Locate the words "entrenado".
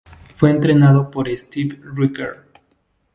0.49-1.11